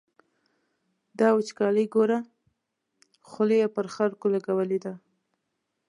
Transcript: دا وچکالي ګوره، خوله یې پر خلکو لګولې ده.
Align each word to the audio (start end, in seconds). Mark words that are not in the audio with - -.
دا 1.19 1.27
وچکالي 1.37 1.85
ګوره، 1.93 2.19
خوله 3.29 3.55
یې 3.61 3.67
پر 3.75 3.85
خلکو 3.95 4.25
لګولې 4.35 4.79
ده. 4.85 4.93